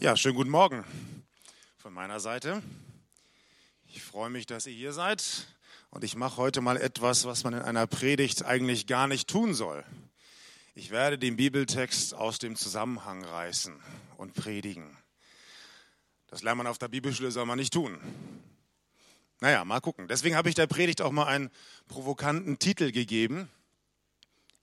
[0.00, 0.84] Ja, schönen guten Morgen
[1.78, 2.62] von meiner Seite.
[3.88, 5.48] Ich freue mich, dass ihr hier seid
[5.90, 9.54] und ich mache heute mal etwas, was man in einer Predigt eigentlich gar nicht tun
[9.54, 9.84] soll.
[10.76, 13.74] Ich werde den Bibeltext aus dem Zusammenhang reißen
[14.18, 14.96] und predigen.
[16.28, 17.98] Das lernt man auf der Bibelschule, soll man nicht tun.
[19.40, 20.06] Naja, mal gucken.
[20.06, 21.50] Deswegen habe ich der Predigt auch mal einen
[21.88, 23.50] provokanten Titel gegeben.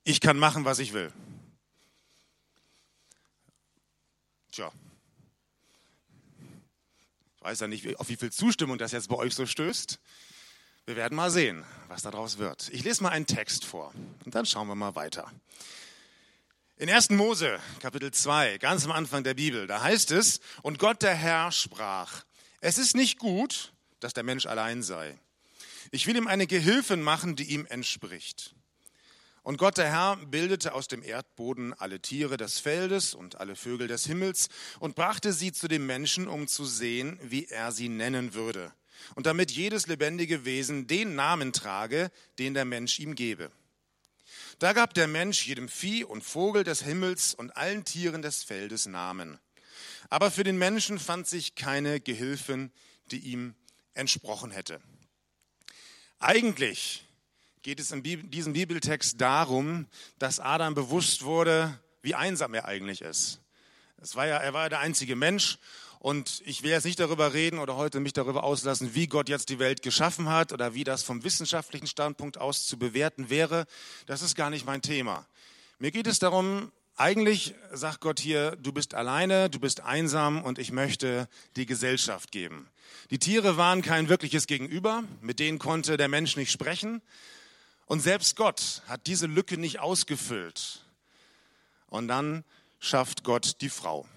[0.05, 1.11] Ich kann machen, was ich will.
[4.53, 4.71] Tja,
[7.45, 9.99] weiß ja nicht, auf wie viel Zustimmung das jetzt bei euch so stößt.
[10.87, 12.69] Wir werden mal sehen, was daraus wird.
[12.73, 13.93] Ich lese mal einen Text vor
[14.25, 15.31] und dann schauen wir mal weiter.
[16.77, 17.11] In 1.
[17.11, 21.51] Mose, Kapitel 2, ganz am Anfang der Bibel, da heißt es, und Gott der Herr
[21.51, 22.23] sprach,
[22.61, 25.19] es ist nicht gut, dass der Mensch allein sei.
[25.91, 28.54] Ich will ihm eine Gehilfin machen, die ihm entspricht.
[29.45, 33.87] Und Gott der Herr bildete aus dem Erdboden alle Tiere des Feldes und alle Vögel
[33.87, 34.49] des Himmels
[34.79, 38.73] und brachte sie zu dem Menschen, um zu sehen, wie er sie nennen würde.
[39.13, 43.51] Und damit jedes lebendige Wesen den Namen trage, den der Mensch ihm gebe.
[44.57, 48.87] Da gab der Mensch jedem Vieh und Vogel des Himmels und allen Tieren des Feldes
[48.87, 49.37] Namen.
[50.09, 52.71] Aber für den Menschen fand sich keine Gehilfin,
[53.11, 53.53] die ihm
[53.93, 54.81] entsprochen hätte.
[56.17, 57.04] Eigentlich
[57.65, 59.87] geht es in diesem Bibeltext darum,
[60.19, 63.41] dass Adam bewusst wurde, wie einsam er eigentlich ist.
[63.99, 65.57] Es war ja, er war ja der einzige Mensch
[65.97, 69.49] und ich will jetzt nicht darüber reden oder heute mich darüber auslassen, wie Gott jetzt
[69.49, 73.65] die Welt geschaffen hat oder wie das vom wissenschaftlichen Standpunkt aus zu bewerten wäre.
[74.05, 75.25] Das ist gar nicht mein Thema.
[75.79, 80.59] Mir geht es darum, eigentlich sagt Gott hier, du bist alleine, du bist einsam und
[80.59, 82.69] ich möchte die Gesellschaft geben.
[83.09, 87.01] Die Tiere waren kein wirkliches Gegenüber, mit denen konnte der Mensch nicht sprechen.
[87.85, 90.85] Und selbst Gott hat diese Lücke nicht ausgefüllt.
[91.87, 92.43] Und dann
[92.79, 94.07] schafft Gott die Frau.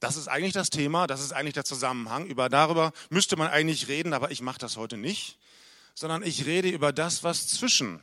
[0.00, 2.26] Das ist eigentlich das Thema, das ist eigentlich der Zusammenhang.
[2.26, 5.38] Über darüber müsste man eigentlich reden, aber ich mache das heute nicht,
[5.94, 8.00] sondern ich rede über das, was zwischen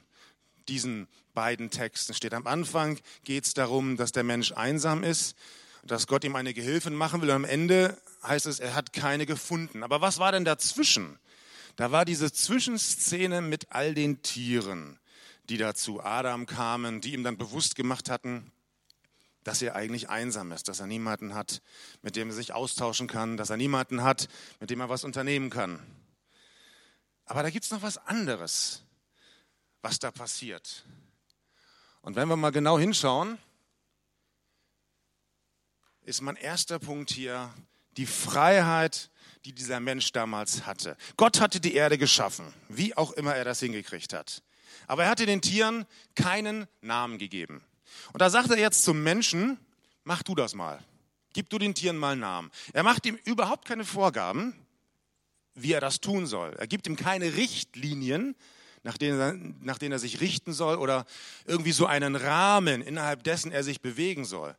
[0.68, 2.34] diesen beiden Texten steht.
[2.34, 5.36] Am Anfang geht es darum, dass der Mensch einsam ist,
[5.84, 7.30] dass Gott ihm eine Gehilfin machen will.
[7.30, 9.84] Und am Ende heißt es, er hat keine gefunden.
[9.84, 11.20] Aber was war denn dazwischen?
[11.76, 15.00] Da war diese Zwischenszene mit all den Tieren,
[15.50, 18.52] die da zu Adam kamen, die ihm dann bewusst gemacht hatten,
[19.44, 21.62] dass er eigentlich einsam ist, dass er niemanden hat,
[22.02, 24.28] mit dem er sich austauschen kann, dass er niemanden hat,
[24.59, 25.80] mit dem er was unternehmen kann.
[27.26, 28.84] Aber da gibt es noch was anderes,
[29.82, 30.86] was da passiert.
[32.02, 33.38] Und wenn wir mal genau hinschauen,
[36.03, 37.53] ist mein erster Punkt hier
[37.98, 39.11] die Freiheit
[39.46, 40.97] die dieser Mensch damals hatte.
[41.18, 44.44] Gott hatte die Erde geschaffen, wie auch immer er das hingekriegt hat.
[44.88, 45.85] Aber er hatte den Tieren
[46.16, 47.63] keinen Namen gegeben.
[48.13, 49.57] Und da sagt er jetzt zum Menschen,
[50.03, 50.79] mach du das mal.
[51.34, 52.52] Gib du den Tieren mal einen Namen.
[52.74, 54.53] Er macht ihm überhaupt keine Vorgaben,
[55.53, 56.53] wie er das tun soll.
[56.58, 58.35] Er gibt ihm keine Richtlinien,
[58.84, 61.06] nach denen, er, nach denen er sich richten soll oder
[61.46, 64.56] irgendwie so einen Rahmen, innerhalb dessen er sich bewegen soll.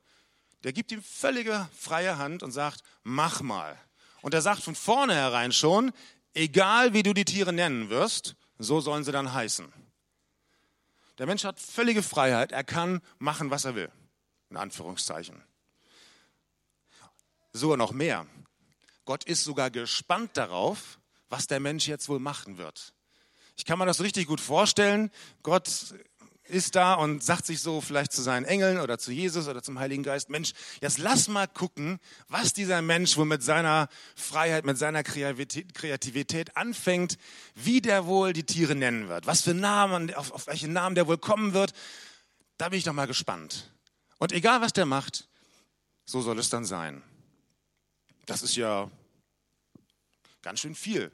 [0.64, 3.78] Der gibt ihm völlige freie Hand und sagt, mach mal.
[4.22, 5.92] Und er sagt von vornherein schon,
[6.32, 9.72] egal wie du die Tiere nennen wirst, so sollen sie dann heißen.
[11.18, 13.92] Der Mensch hat völlige Freiheit, er kann machen, was er will,
[14.48, 15.42] in Anführungszeichen.
[17.52, 18.26] Sogar noch mehr.
[19.04, 22.94] Gott ist sogar gespannt darauf, was der Mensch jetzt wohl machen wird.
[23.56, 25.10] Ich kann mir das richtig gut vorstellen.
[25.42, 25.94] Gott
[26.44, 29.78] ist da und sagt sich so vielleicht zu seinen Engeln oder zu Jesus oder zum
[29.78, 31.98] Heiligen Geist, Mensch, jetzt lass mal gucken,
[32.28, 37.16] was dieser Mensch wohl mit seiner Freiheit, mit seiner Kreativität anfängt,
[37.54, 41.06] wie der wohl die Tiere nennen wird, was für Namen, auf, auf welche Namen der
[41.06, 41.72] wohl kommen wird.
[42.58, 43.72] Da bin ich doch mal gespannt.
[44.18, 45.28] Und egal, was der macht,
[46.04, 47.02] so soll es dann sein.
[48.26, 48.90] Das ist ja
[50.42, 51.10] ganz schön viel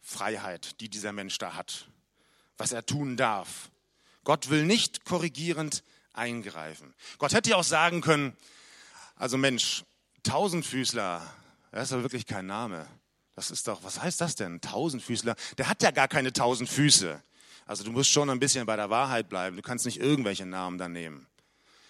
[0.00, 1.88] Freiheit, die dieser Mensch da hat,
[2.56, 3.71] was er tun darf.
[4.24, 6.94] Gott will nicht korrigierend eingreifen.
[7.18, 8.36] Gott hätte ja auch sagen können,
[9.16, 9.84] also Mensch,
[10.22, 11.22] Tausendfüßler,
[11.72, 12.86] das ist aber wirklich kein Name.
[13.34, 14.60] Das ist doch, was heißt das denn?
[14.60, 15.34] Tausendfüßler?
[15.58, 17.22] Der hat ja gar keine tausend Füße.
[17.66, 19.56] Also du musst schon ein bisschen bei der Wahrheit bleiben.
[19.56, 21.26] Du kannst nicht irgendwelche Namen dann nehmen.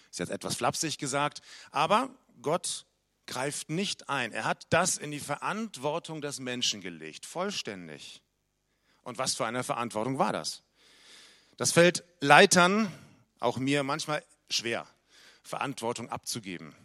[0.09, 1.41] Ist jetzt etwas flapsig gesagt,
[1.71, 2.09] aber
[2.41, 2.85] Gott
[3.25, 4.31] greift nicht ein.
[4.31, 8.21] Er hat das in die Verantwortung des Menschen gelegt, vollständig.
[9.01, 10.63] Und was für eine Verantwortung war das?
[11.57, 12.91] Das fällt Leitern,
[13.39, 14.87] auch mir, manchmal schwer,
[15.43, 16.75] Verantwortung abzugeben.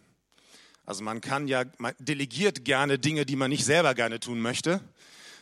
[0.85, 4.81] Also man kann ja, man delegiert gerne Dinge, die man nicht selber gerne tun möchte.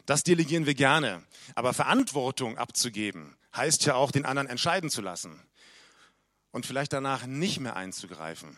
[0.05, 1.23] Das delegieren wir gerne.
[1.55, 5.41] Aber Verantwortung abzugeben, heißt ja auch, den anderen entscheiden zu lassen.
[6.51, 8.57] Und vielleicht danach nicht mehr einzugreifen.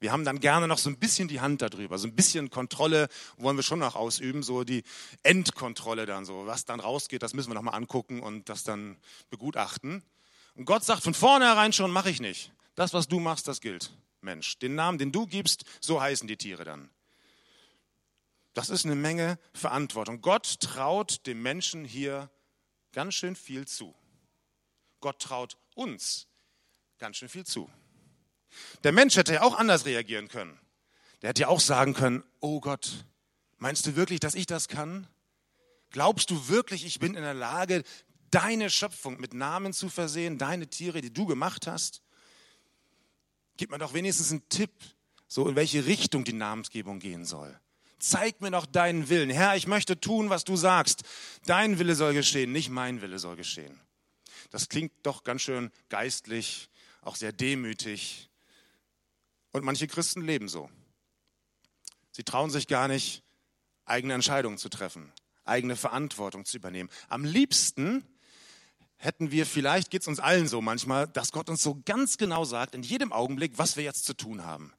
[0.00, 3.08] Wir haben dann gerne noch so ein bisschen die Hand darüber, so ein bisschen Kontrolle
[3.36, 4.84] wollen wir schon noch ausüben, so die
[5.22, 8.96] Endkontrolle dann so, was dann rausgeht, das müssen wir noch mal angucken und das dann
[9.30, 10.04] begutachten.
[10.54, 12.52] Und Gott sagt von vornherein schon, mache ich nicht.
[12.76, 13.92] Das, was du machst, das gilt.
[14.20, 16.90] Mensch, den Namen, den du gibst, so heißen die Tiere dann.
[18.54, 20.20] Das ist eine Menge Verantwortung.
[20.20, 22.30] Gott traut dem Menschen hier
[22.92, 23.94] ganz schön viel zu.
[25.00, 26.26] Gott traut uns
[26.98, 27.70] ganz schön viel zu.
[28.84, 30.58] Der Mensch hätte ja auch anders reagieren können.
[31.22, 33.04] Der hätte ja auch sagen können, oh Gott,
[33.58, 35.06] meinst du wirklich, dass ich das kann?
[35.90, 37.82] Glaubst du wirklich, ich bin in der Lage,
[38.30, 42.02] deine Schöpfung mit Namen zu versehen, deine Tiere, die du gemacht hast?
[43.56, 44.70] Gib mir doch wenigstens einen Tipp,
[45.26, 47.58] so in welche Richtung die Namensgebung gehen soll.
[47.98, 49.30] Zeig mir doch deinen Willen.
[49.30, 51.02] Herr, ich möchte tun, was du sagst.
[51.46, 53.80] Dein Wille soll geschehen, nicht mein Wille soll geschehen.
[54.50, 56.68] Das klingt doch ganz schön geistlich,
[57.02, 58.30] auch sehr demütig.
[59.52, 60.70] Und manche Christen leben so.
[62.12, 63.22] Sie trauen sich gar nicht,
[63.84, 65.12] eigene Entscheidungen zu treffen,
[65.44, 66.90] eigene Verantwortung zu übernehmen.
[67.08, 68.04] Am liebsten
[68.96, 72.44] hätten wir, vielleicht geht es uns allen so manchmal, dass Gott uns so ganz genau
[72.44, 74.72] sagt, in jedem Augenblick, was wir jetzt zu tun haben.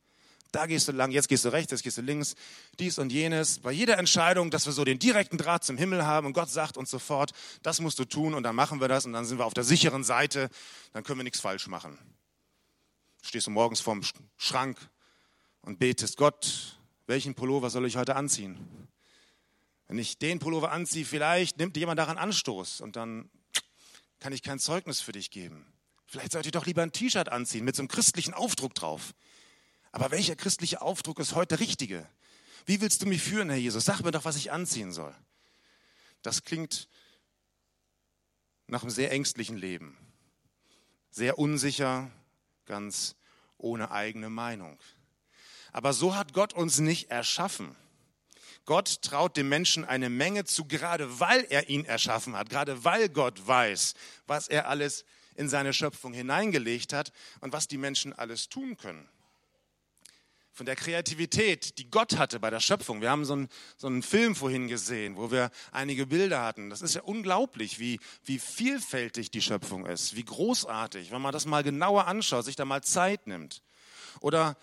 [0.52, 2.36] Da gehst du lang, jetzt gehst du rechts, jetzt gehst du links,
[2.80, 3.60] dies und jenes.
[3.60, 6.76] Bei jeder Entscheidung, dass wir so den direkten Draht zum Himmel haben und Gott sagt
[6.76, 7.32] uns sofort,
[7.62, 9.64] das musst du tun und dann machen wir das und dann sind wir auf der
[9.64, 10.50] sicheren Seite,
[10.92, 11.98] dann können wir nichts falsch machen
[13.22, 14.02] stehst du morgens vorm
[14.38, 14.78] Schrank
[15.62, 18.88] und betest, Gott, welchen Pullover soll ich heute anziehen?
[19.88, 23.30] Wenn ich den Pullover anziehe, vielleicht nimmt jemand daran Anstoß und dann
[24.20, 25.66] kann ich kein Zeugnis für dich geben.
[26.06, 29.14] Vielleicht sollte ich doch lieber ein T-Shirt anziehen mit so einem christlichen Aufdruck drauf.
[29.92, 32.08] Aber welcher christliche Aufdruck ist heute der richtige?
[32.66, 33.86] Wie willst du mich führen, Herr Jesus?
[33.86, 35.16] Sag mir doch, was ich anziehen soll.
[36.22, 36.88] Das klingt
[38.68, 39.98] nach einem sehr ängstlichen Leben.
[41.10, 42.12] Sehr unsicher,
[42.70, 43.16] ganz
[43.58, 44.80] ohne eigene Meinung.
[45.74, 47.76] Aber so hat Gott uns nicht erschaffen.
[48.66, 53.10] Gott traut dem Menschen eine Menge zu, gerade weil er ihn erschaffen hat, gerade weil
[53.10, 53.96] Gott weiß,
[54.28, 55.04] was er alles
[55.36, 57.12] in seine Schöpfung hineingelegt hat
[57.42, 59.10] und was die Menschen alles tun können
[60.52, 63.02] von der Kreativität, die Gott hatte bei der Schöpfung.
[63.02, 66.70] Wir haben so einen, so einen Film vorhin gesehen, wo wir einige Bilder hatten.
[66.70, 71.46] Das ist ja unglaublich, wie, wie vielfältig die Schöpfung ist, wie großartig, wenn man das
[71.46, 73.62] mal genauer anschaut, sich da mal Zeit nimmt.
[74.22, 74.58] Oder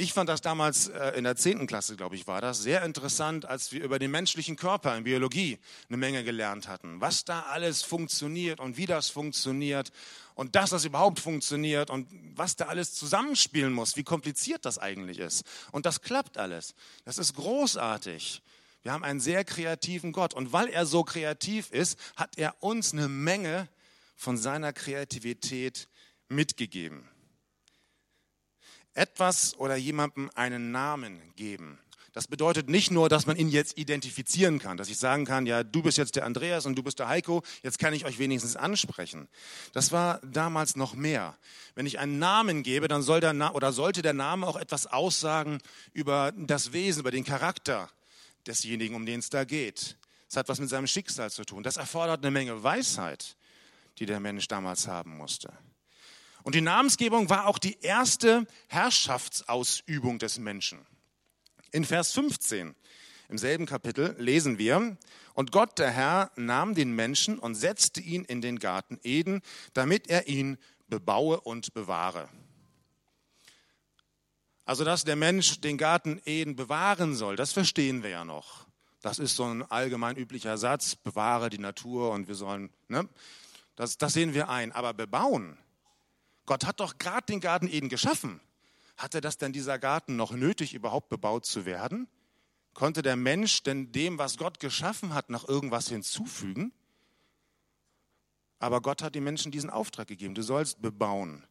[0.00, 1.66] ich fand das damals äh, in der 10.
[1.66, 5.58] Klasse, glaube ich, war das sehr interessant, als wir über den menschlichen Körper in Biologie
[5.88, 7.00] eine Menge gelernt hatten.
[7.00, 9.90] Was da alles funktioniert und wie das funktioniert
[10.36, 12.06] und dass das überhaupt funktioniert und
[12.36, 15.44] was da alles zusammenspielen muss, wie kompliziert das eigentlich ist.
[15.72, 16.76] Und das klappt alles.
[17.04, 18.40] Das ist großartig.
[18.82, 20.32] Wir haben einen sehr kreativen Gott.
[20.32, 23.68] Und weil er so kreativ ist, hat er uns eine Menge
[24.14, 25.88] von seiner Kreativität
[26.28, 27.08] mitgegeben
[28.98, 31.78] etwas oder jemandem einen Namen geben.
[32.12, 35.62] Das bedeutet nicht nur, dass man ihn jetzt identifizieren kann, dass ich sagen kann, ja,
[35.62, 38.56] du bist jetzt der Andreas und du bist der Heiko, jetzt kann ich euch wenigstens
[38.56, 39.28] ansprechen.
[39.72, 41.36] Das war damals noch mehr.
[41.76, 44.88] Wenn ich einen Namen gebe, dann soll der Na oder sollte der Name auch etwas
[44.88, 45.60] aussagen
[45.92, 47.88] über das Wesen, über den Charakter
[48.48, 49.96] desjenigen, um den es da geht.
[50.28, 51.62] Es hat was mit seinem Schicksal zu tun.
[51.62, 53.36] Das erfordert eine Menge Weisheit,
[53.98, 55.52] die der Mensch damals haben musste.
[56.42, 60.86] Und die Namensgebung war auch die erste Herrschaftsausübung des Menschen.
[61.72, 62.74] In Vers 15
[63.28, 64.96] im selben Kapitel lesen wir,
[65.34, 69.42] und Gott der Herr nahm den Menschen und setzte ihn in den Garten Eden,
[69.74, 70.56] damit er ihn
[70.88, 72.28] bebaue und bewahre.
[74.64, 78.66] Also, dass der Mensch den Garten Eden bewahren soll, das verstehen wir ja noch.
[79.00, 83.08] Das ist so ein allgemein üblicher Satz, bewahre die Natur und wir sollen, ne?
[83.76, 84.72] das, das sehen wir ein.
[84.72, 85.56] Aber bebauen,
[86.48, 88.40] Gott hat doch gerade den Garten Eden geschaffen.
[88.96, 92.08] Hatte das denn dieser Garten noch nötig, überhaupt bebaut zu werden?
[92.72, 96.72] Konnte der Mensch denn dem, was Gott geschaffen hat, noch irgendwas hinzufügen?
[98.60, 100.34] Aber Gott hat den Menschen diesen Auftrag gegeben.
[100.34, 101.46] Du sollst bebauen.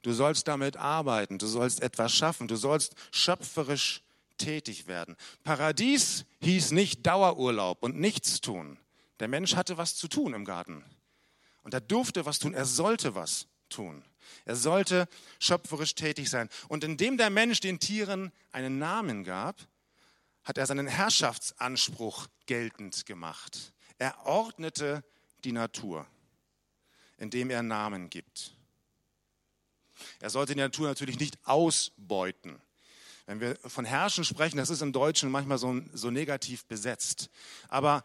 [0.00, 1.36] Du sollst damit arbeiten.
[1.36, 2.48] Du sollst etwas schaffen.
[2.48, 4.02] Du sollst schöpferisch
[4.38, 5.14] tätig werden.
[5.44, 8.78] Paradies hieß nicht Dauerurlaub und nichts tun.
[9.20, 10.86] Der Mensch hatte was zu tun im Garten.
[11.64, 12.54] Und er durfte was tun.
[12.54, 14.02] Er sollte was tun.
[14.44, 15.08] Er sollte
[15.38, 16.48] schöpferisch tätig sein.
[16.68, 19.56] Und indem der Mensch den Tieren einen Namen gab,
[20.44, 23.72] hat er seinen Herrschaftsanspruch geltend gemacht.
[23.98, 25.04] Er ordnete
[25.44, 26.06] die Natur,
[27.18, 28.54] indem er Namen gibt.
[30.20, 32.60] Er sollte die Natur natürlich nicht ausbeuten.
[33.26, 37.28] Wenn wir von Herrschen sprechen, das ist im Deutschen manchmal so, so negativ besetzt.
[37.68, 38.02] Aber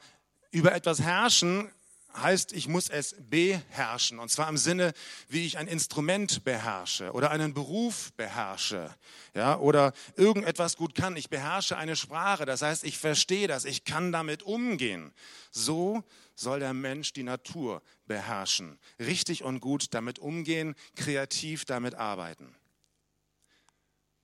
[0.52, 1.72] über etwas herrschen
[2.16, 4.20] heißt, ich muss es beherrschen.
[4.20, 4.94] Und zwar im Sinne,
[5.30, 8.94] wie ich ein Instrument beherrsche oder einen Beruf beherrsche.
[9.34, 11.16] Ja, oder irgendetwas gut kann.
[11.16, 12.46] Ich beherrsche eine Sprache.
[12.46, 13.66] Das heißt, ich verstehe das.
[13.66, 15.14] Ich kann damit umgehen.
[15.52, 16.04] So
[16.36, 18.80] soll der Mensch die Natur beherrschen.
[19.00, 22.56] Richtig und gut damit umgehen, kreativ damit arbeiten.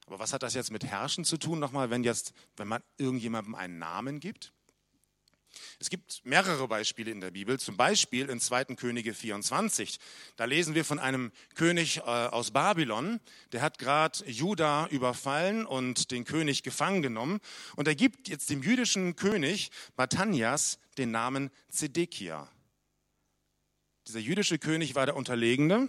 [0.08, 1.60] Aber was hat das jetzt mit Herrschen zu tun?
[1.60, 4.54] Nochmal, wenn jetzt, wenn man irgendjemandem einen Namen gibt?
[5.80, 8.76] Es gibt mehrere Beispiele in der Bibel, zum Beispiel in 2.
[8.76, 10.00] Könige 24.
[10.36, 13.20] Da lesen wir von einem König äh, aus Babylon,
[13.52, 17.40] der hat gerade Juda überfallen und den König gefangen genommen.
[17.76, 22.50] Und er gibt jetzt dem jüdischen König Matanias den Namen Zedekia.
[24.08, 25.88] Dieser jüdische König war der Unterlegene,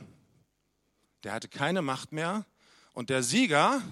[1.24, 2.46] der hatte keine Macht mehr.
[2.92, 3.82] Und der Sieger,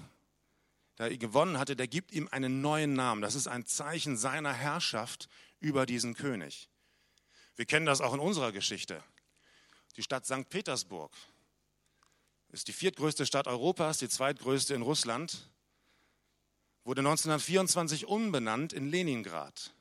[0.97, 3.21] der gewonnen hatte, der gibt ihm einen neuen Namen.
[3.21, 6.69] Das ist ein Zeichen seiner Herrschaft über diesen König.
[7.55, 9.03] Wir kennen das auch in unserer Geschichte.
[9.97, 10.49] Die Stadt St.
[10.49, 11.11] Petersburg
[12.51, 15.49] ist die viertgrößte Stadt Europas, die zweitgrößte in Russland,
[16.83, 19.73] wurde 1924 umbenannt in Leningrad.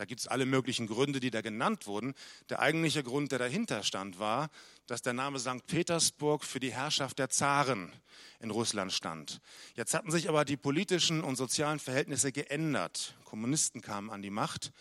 [0.00, 2.14] Da gibt es alle möglichen Gründe, die da genannt wurden.
[2.48, 4.48] Der eigentliche Grund, der dahinter stand, war,
[4.86, 5.66] dass der Name St.
[5.66, 7.92] Petersburg für die Herrschaft der Zaren
[8.38, 9.42] in Russland stand.
[9.74, 13.14] Jetzt hatten sich aber die politischen und sozialen Verhältnisse geändert.
[13.30, 14.72] Kommunisten kamen an die Macht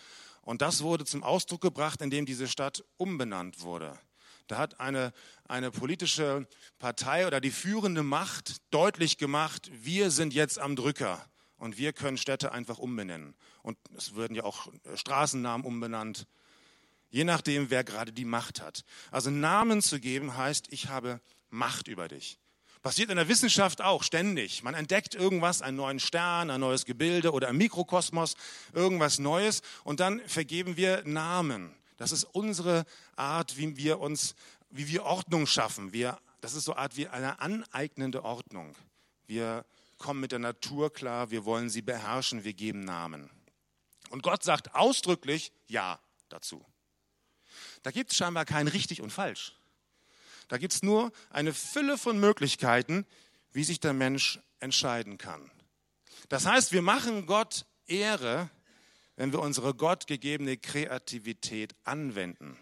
[0.42, 3.96] und das wurde zum Ausdruck gebracht, indem diese Stadt umbenannt wurde.
[4.48, 5.14] Da hat eine,
[5.48, 6.48] eine politische
[6.80, 11.24] Partei oder die führende Macht deutlich gemacht, wir sind jetzt am Drücker
[11.58, 13.36] und wir können Städte einfach umbenennen.
[13.62, 16.26] Und es würden ja auch Straßennamen umbenannt,
[17.12, 18.84] je nachdem, wer gerade die Macht hat.
[19.12, 22.40] Also Namen zu geben heißt, ich habe Macht über dich.
[22.82, 24.64] Passiert in der Wissenschaft auch ständig.
[24.64, 28.36] Man entdeckt irgendwas, einen neuen Stern, ein neues Gebilde oder im Mikrokosmos
[28.74, 31.76] irgendwas Neues und dann vergeben wir Namen.
[31.98, 32.86] Das ist unsere
[33.18, 34.34] Art, wie wir uns,
[34.70, 35.92] wie wir Ordnung schaffen.
[35.92, 38.74] Wir, das ist so eine Art wie eine aneignende Ordnung.
[39.28, 39.66] Wir
[39.98, 43.30] kommen mit der Natur klar, wir wollen sie beherrschen, wir geben Namen.
[44.10, 46.66] Und Gott sagt ausdrücklich Ja dazu.
[47.84, 49.59] Da gibt es scheinbar kein richtig und falsch.
[50.50, 53.06] Da gibt es nur eine Fülle von Möglichkeiten,
[53.54, 55.50] wie sich der Mensch entscheiden kann.
[56.28, 58.50] Das heißt, wir machen Gott Ehre,
[59.16, 62.58] wenn wir unsere gottgegebene Kreativität anwenden.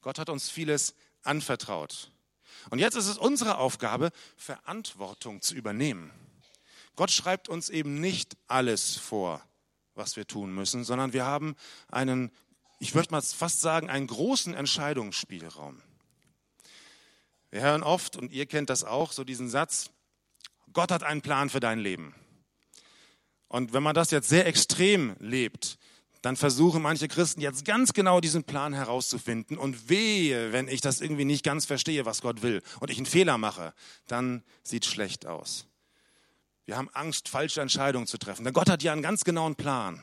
[0.00, 2.10] Gott hat uns vieles anvertraut.
[2.70, 6.10] Und jetzt ist es unsere Aufgabe, Verantwortung zu übernehmen.
[6.94, 9.42] Gott schreibt uns eben nicht alles vor,
[9.94, 11.56] was wir tun müssen, sondern wir haben
[11.88, 12.32] einen,
[12.80, 15.80] ich möchte mal fast sagen, einen großen Entscheidungsspielraum.
[17.50, 19.90] Wir hören oft, und ihr kennt das auch, so diesen Satz,
[20.72, 22.14] Gott hat einen Plan für dein Leben.
[23.48, 25.78] Und wenn man das jetzt sehr extrem lebt,
[26.22, 29.56] dann versuchen manche Christen jetzt ganz genau diesen Plan herauszufinden.
[29.56, 33.06] Und wehe, wenn ich das irgendwie nicht ganz verstehe, was Gott will, und ich einen
[33.06, 33.72] Fehler mache,
[34.06, 35.66] dann sieht schlecht aus.
[36.66, 38.44] Wir haben Angst, falsche Entscheidungen zu treffen.
[38.44, 40.02] Denn Gott hat ja einen ganz genauen Plan.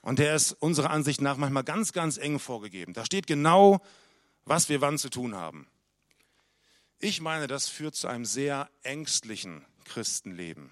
[0.00, 2.92] Und der ist unserer Ansicht nach manchmal ganz, ganz eng vorgegeben.
[2.92, 3.80] Da steht genau,
[4.44, 5.66] was wir wann zu tun haben.
[7.04, 10.70] Ich meine, das führt zu einem sehr ängstlichen Christenleben.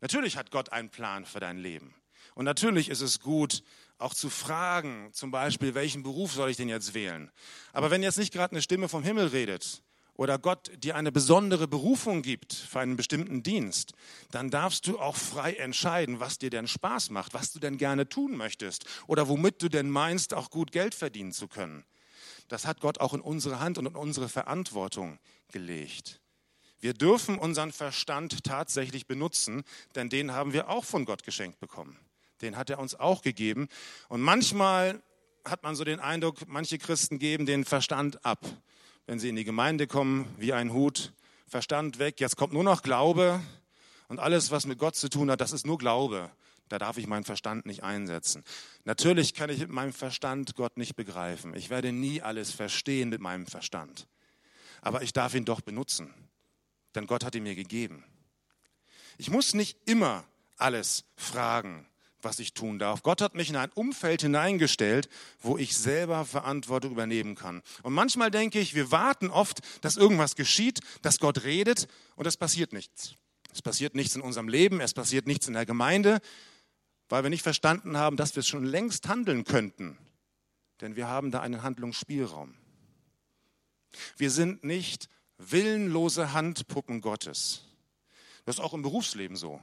[0.00, 1.96] Natürlich hat Gott einen Plan für dein Leben.
[2.36, 3.64] Und natürlich ist es gut,
[3.98, 7.28] auch zu fragen, zum Beispiel, welchen Beruf soll ich denn jetzt wählen?
[7.72, 9.82] Aber wenn jetzt nicht gerade eine Stimme vom Himmel redet,
[10.14, 13.94] oder Gott dir eine besondere Berufung gibt für einen bestimmten Dienst,
[14.30, 18.08] dann darfst du auch frei entscheiden, was dir denn Spaß macht, was du denn gerne
[18.08, 21.84] tun möchtest oder womit du denn meinst, auch gut Geld verdienen zu können.
[22.48, 25.18] Das hat Gott auch in unsere Hand und in unsere Verantwortung
[25.48, 26.20] gelegt.
[26.80, 29.62] Wir dürfen unseren Verstand tatsächlich benutzen,
[29.94, 31.98] denn den haben wir auch von Gott geschenkt bekommen.
[32.40, 33.68] Den hat er uns auch gegeben.
[34.08, 35.00] Und manchmal
[35.44, 38.44] hat man so den Eindruck, manche Christen geben den Verstand ab
[39.06, 41.12] wenn sie in die Gemeinde kommen, wie ein Hut,
[41.46, 43.40] Verstand weg, jetzt kommt nur noch Glaube
[44.08, 46.30] und alles, was mit Gott zu tun hat, das ist nur Glaube.
[46.72, 48.42] Da darf ich meinen Verstand nicht einsetzen.
[48.84, 51.54] Natürlich kann ich mit meinem Verstand Gott nicht begreifen.
[51.54, 54.06] Ich werde nie alles verstehen mit meinem Verstand.
[54.80, 56.14] Aber ich darf ihn doch benutzen,
[56.94, 58.04] denn Gott hat ihn mir gegeben.
[59.18, 60.24] Ich muss nicht immer
[60.56, 61.86] alles fragen
[62.24, 63.02] was ich tun darf.
[63.02, 65.08] Gott hat mich in ein Umfeld hineingestellt,
[65.40, 67.62] wo ich selber Verantwortung übernehmen kann.
[67.82, 72.36] Und manchmal denke ich, wir warten oft, dass irgendwas geschieht, dass Gott redet und es
[72.36, 73.16] passiert nichts.
[73.52, 76.20] Es passiert nichts in unserem Leben, es passiert nichts in der Gemeinde,
[77.12, 79.98] weil wir nicht verstanden haben, dass wir schon längst handeln könnten.
[80.80, 82.54] Denn wir haben da einen Handlungsspielraum.
[84.16, 87.66] Wir sind nicht willenlose Handpuppen Gottes.
[88.46, 89.60] Das ist auch im Berufsleben so.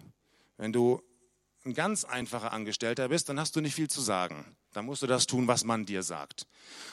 [0.57, 1.01] Wenn du
[1.65, 4.55] ein ganz einfacher Angestellter bist, dann hast du nicht viel zu sagen.
[4.71, 6.47] Dann musst du das tun, was man dir sagt.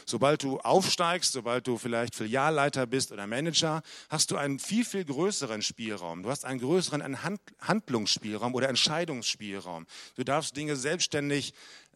[0.06, 5.04] Sobald du aufsteigst, sobald du vielleicht Filialleiter bist oder Manager, hast du einen viel, viel
[5.04, 6.22] größeren Spielraum.
[6.22, 7.22] Du hast einen größeren
[7.60, 9.86] Handlungsspielraum oder Entscheidungsspielraum.
[10.16, 11.54] Du darfst Dinge selbstständig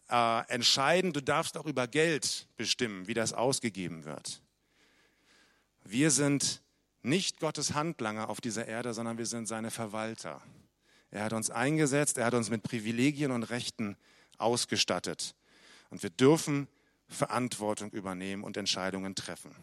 [0.09, 1.13] äh, entscheiden.
[1.13, 4.41] Du darfst auch über Geld bestimmen, wie das ausgegeben wird.
[5.83, 6.61] Wir sind
[7.01, 10.41] nicht Gottes Handlanger auf dieser Erde, sondern wir sind seine Verwalter.
[11.11, 13.97] Er hat uns eingesetzt, er hat uns mit Privilegien und Rechten
[14.37, 15.35] ausgestattet.
[15.89, 16.67] Und wir dürfen
[17.07, 19.53] Verantwortung übernehmen und Entscheidungen treffen.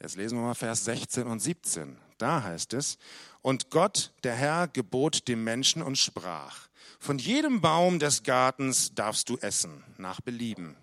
[0.00, 1.98] Jetzt lesen wir mal Vers 16 und 17.
[2.18, 2.98] Da heißt es,
[3.42, 9.28] und Gott, der Herr, gebot dem Menschen und sprach, von jedem Baum des Gartens darfst
[9.28, 10.76] du essen, nach Belieben.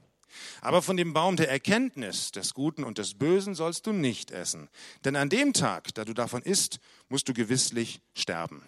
[0.61, 4.69] Aber von dem Baum der Erkenntnis des Guten und des Bösen sollst du nicht essen.
[5.05, 8.63] Denn an dem Tag, da du davon isst, musst du gewisslich sterben.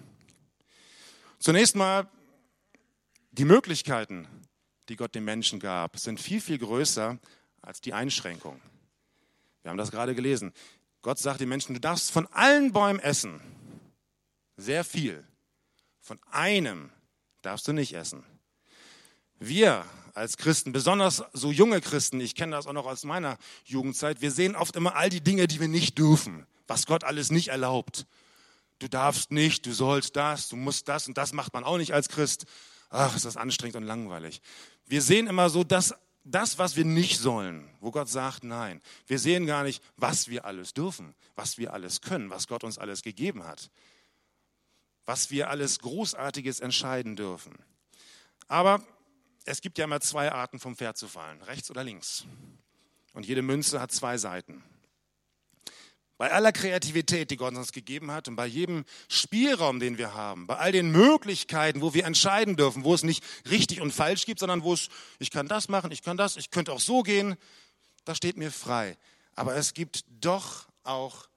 [1.40, 2.10] Zunächst mal,
[3.32, 4.28] die Möglichkeiten,
[4.90, 7.20] die Gott dem Menschen gab, sind viel, viel größer
[7.62, 8.62] als die Einschränkung.
[9.62, 10.54] Wir haben das gerade gelesen.
[11.02, 13.42] Gott sagt den Menschen, du darfst von allen Bäumen essen.
[14.58, 15.26] Sehr viel.
[16.00, 16.92] Von einem
[17.42, 18.24] darfst du nicht essen.
[19.40, 24.22] Wir als Christen, besonders so junge Christen, ich kenne das auch noch aus meiner Jugendzeit,
[24.22, 27.50] wir sehen oft immer all die Dinge, die wir nicht dürfen, was Gott alles nicht
[27.50, 28.08] erlaubt.
[28.80, 31.94] Du darfst nicht, du sollst das, du musst das und das macht man auch nicht
[31.94, 32.46] als Christ.
[32.90, 34.42] Ach, ist das anstrengend und langweilig.
[34.86, 35.94] Wir sehen immer so das,
[36.24, 38.82] das, was wir nicht sollen, wo Gott sagt, nein.
[39.08, 42.78] Wir sehen gar nicht, was wir alles dürfen, was wir alles können, was Gott uns
[42.78, 43.70] alles gegeben hat,
[45.06, 47.54] was wir alles Großartiges entscheiden dürfen.
[48.48, 48.82] Aber
[49.46, 52.26] es gibt ja immer zwei Arten vom Pferd zu fallen, rechts oder links.
[53.14, 54.64] Und jede Münze hat zwei Seiten.
[56.18, 60.48] Bei aller Kreativität, die Gott uns gegeben hat und bei jedem Spielraum, den wir haben,
[60.48, 64.40] bei all den Möglichkeiten, wo wir entscheiden dürfen, wo es nicht richtig und falsch gibt,
[64.40, 64.88] sondern wo es,
[65.20, 67.36] ich kann das machen, ich kann das, ich könnte auch so gehen,
[68.06, 68.98] das steht mir frei.
[69.36, 71.28] Aber es gibt doch auch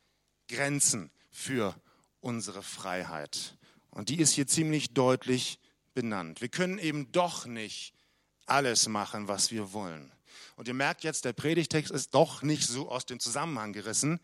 [0.49, 1.75] Grenzen für
[2.21, 3.57] unsere Freiheit.
[3.91, 5.59] Und die ist hier ziemlich deutlich
[5.93, 6.41] benannt.
[6.41, 7.95] Wir können eben doch nicht
[8.51, 10.13] alles machen, was wir wollen.
[10.57, 14.21] Und ihr merkt jetzt, der Predigtext ist doch nicht so aus dem Zusammenhang gerissen,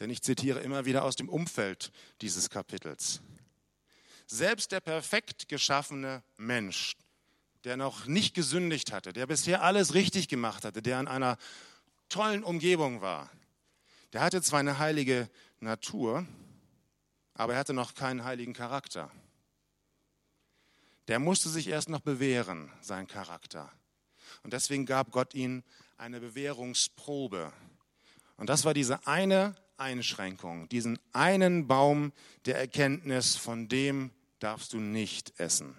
[0.00, 3.20] denn ich zitiere immer wieder aus dem Umfeld dieses Kapitels.
[4.26, 6.96] Selbst der perfekt geschaffene Mensch,
[7.64, 11.36] der noch nicht gesündigt hatte, der bisher alles richtig gemacht hatte, der in einer
[12.08, 13.30] tollen Umgebung war,
[14.12, 15.28] der hatte zwar eine heilige
[15.60, 16.26] Natur,
[17.34, 19.10] aber er hatte noch keinen heiligen Charakter
[21.08, 23.70] der musste sich erst noch bewähren, sein Charakter.
[24.42, 25.62] Und deswegen gab Gott ihm
[25.96, 27.52] eine Bewährungsprobe.
[28.36, 32.12] Und das war diese eine Einschränkung, diesen einen Baum
[32.44, 35.76] der Erkenntnis, von dem darfst du nicht essen.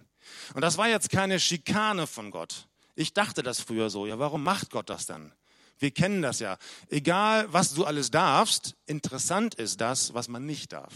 [0.53, 2.67] Und das war jetzt keine Schikane von Gott.
[2.95, 4.05] Ich dachte das früher so.
[4.05, 5.31] Ja, warum macht Gott das dann?
[5.79, 6.57] Wir kennen das ja.
[6.89, 10.93] Egal, was du alles darfst, interessant ist das, was man nicht darf.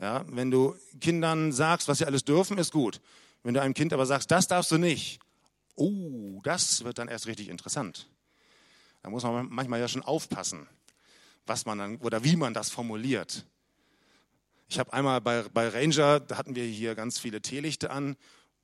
[0.00, 3.00] Ja, wenn du Kindern sagst, was sie alles dürfen, ist gut.
[3.42, 5.20] Wenn du einem Kind aber sagst, das darfst du nicht,
[5.74, 8.08] oh, das wird dann erst richtig interessant.
[9.02, 10.68] Da muss man manchmal ja schon aufpassen,
[11.46, 13.46] was man dann oder wie man das formuliert.
[14.68, 18.16] Ich habe einmal bei, bei Ranger, da hatten wir hier ganz viele Teelichte an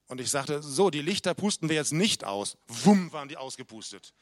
[0.08, 2.58] und ich sagte, so, die Lichter pusten wir jetzt nicht aus.
[2.68, 4.12] Wumm, waren die ausgepustet.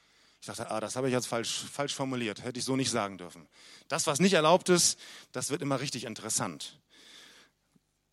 [0.40, 3.18] Ich dachte, ah, das habe ich jetzt falsch, falsch formuliert, hätte ich so nicht sagen
[3.18, 3.48] dürfen.
[3.88, 4.98] Das, was nicht erlaubt ist,
[5.32, 6.78] das wird immer richtig interessant.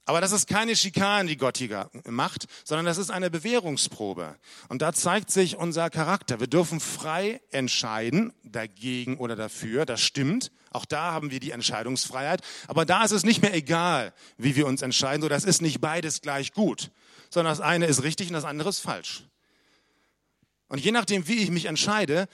[0.06, 4.36] Aber das ist keine Schikane, die Gott hier macht, sondern das ist eine Bewährungsprobe.
[4.68, 6.40] Und da zeigt sich unser Charakter.
[6.40, 9.86] Wir dürfen frei entscheiden, dagegen oder dafür.
[9.86, 10.52] Das stimmt.
[10.72, 12.42] Auch da haben wir die Entscheidungsfreiheit.
[12.68, 15.22] Aber da ist es nicht mehr egal, wie wir uns entscheiden.
[15.22, 16.90] So, das ist nicht beides gleich gut,
[17.30, 19.24] sondern das eine ist richtig und das andere ist falsch.
[20.68, 22.28] Und je nachdem, wie ich mich entscheide,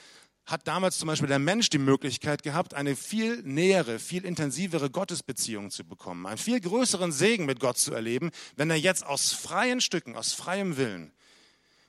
[0.48, 5.72] hat damals zum Beispiel der Mensch die Möglichkeit gehabt, eine viel nähere, viel intensivere Gottesbeziehung
[5.72, 9.82] zu bekommen, einen viel größeren Segen mit Gott zu erleben, wenn er jetzt aus freien
[9.82, 11.12] Stücken, aus freiem Willen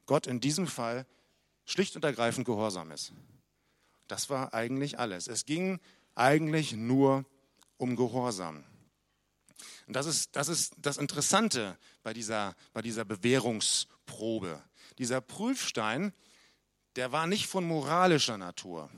[0.06, 1.06] Gott in diesem Fall
[1.66, 3.12] schlicht und ergreifend gehorsam ist.
[4.08, 5.28] Das war eigentlich alles.
[5.28, 5.78] Es ging
[6.16, 7.24] eigentlich nur
[7.76, 8.64] um Gehorsam.
[9.86, 14.62] Und das ist, das ist das Interessante bei dieser, bei dieser Bewährungsprobe.
[14.98, 16.12] Dieser Prüfstein,
[16.96, 18.90] der war nicht von moralischer Natur.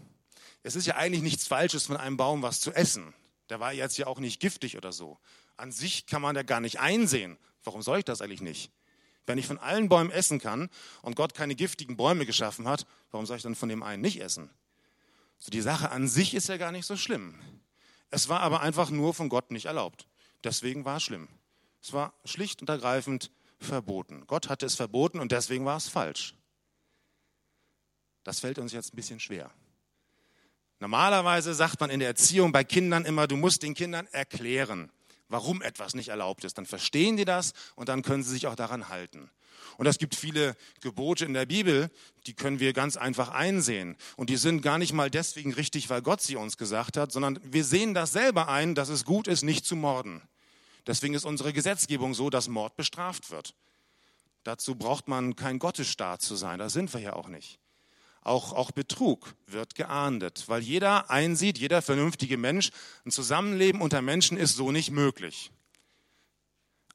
[0.62, 3.14] Es ist ja eigentlich nichts Falsches, von einem Baum was zu essen.
[3.48, 5.18] Der war jetzt ja auch nicht giftig oder so.
[5.56, 7.38] An sich kann man da gar nicht einsehen.
[7.64, 8.70] Warum soll ich das eigentlich nicht?
[9.26, 10.70] Wenn ich von allen Bäumen essen kann
[11.02, 14.20] und Gott keine giftigen Bäume geschaffen hat, warum soll ich dann von dem einen nicht
[14.20, 14.50] essen?
[15.38, 17.38] So die Sache an sich ist ja gar nicht so schlimm.
[18.10, 20.06] Es war aber einfach nur von Gott nicht erlaubt.
[20.44, 21.28] Deswegen war es schlimm.
[21.82, 24.24] Es war schlicht und ergreifend verboten.
[24.26, 26.34] Gott hatte es verboten und deswegen war es falsch.
[28.30, 29.50] Das fällt uns jetzt ein bisschen schwer.
[30.78, 34.92] Normalerweise sagt man in der Erziehung bei Kindern immer, du musst den Kindern erklären,
[35.26, 36.56] warum etwas nicht erlaubt ist.
[36.56, 39.32] Dann verstehen die das und dann können sie sich auch daran halten.
[39.78, 41.90] Und es gibt viele Gebote in der Bibel,
[42.28, 43.96] die können wir ganz einfach einsehen.
[44.14, 47.40] Und die sind gar nicht mal deswegen richtig, weil Gott sie uns gesagt hat, sondern
[47.42, 50.22] wir sehen das selber ein, dass es gut ist, nicht zu morden.
[50.86, 53.56] Deswegen ist unsere Gesetzgebung so, dass Mord bestraft wird.
[54.44, 57.58] Dazu braucht man kein Gottesstaat zu sein, da sind wir ja auch nicht.
[58.22, 62.70] Auch, auch Betrug wird geahndet, weil jeder einsieht, jeder vernünftige Mensch,
[63.06, 65.50] ein Zusammenleben unter Menschen ist so nicht möglich.